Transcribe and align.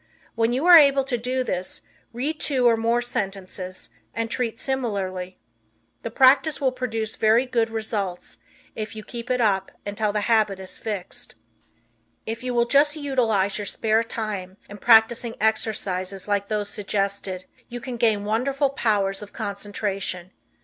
When 0.33 0.51
you 0.51 0.65
are 0.65 0.79
able 0.79 1.03
to 1.03 1.15
do 1.15 1.43
this, 1.43 1.83
read 2.11 2.39
two 2.39 2.67
or 2.67 2.75
more 2.75 3.03
sentences 3.03 3.91
and 4.15 4.31
treat 4.31 4.59
similarly. 4.59 5.37
The 6.01 6.09
practice 6.09 6.59
will 6.59 6.71
produce 6.71 7.15
very 7.15 7.45
good 7.45 7.69
results 7.69 8.37
if 8.75 8.95
you 8.95 9.03
keep 9.03 9.29
it 9.29 9.39
up 9.39 9.71
until 9.85 10.11
the 10.11 10.21
habit 10.21 10.59
is 10.59 10.79
fixed. 10.79 11.35
If 12.25 12.41
you 12.41 12.55
will 12.55 12.65
just 12.65 12.95
utilize 12.95 13.59
your 13.59 13.67
spare 13.67 14.03
time 14.03 14.57
in 14.67 14.79
practicing 14.79 15.35
exercises 15.39 16.27
like 16.27 16.47
those 16.47 16.69
suggested 16.69 17.45
you 17.69 17.79
can 17.79 17.97
gain 17.97 18.25
wonderful 18.25 18.71
powers 18.71 19.21
of 19.21 19.33
concentration. 19.33 20.31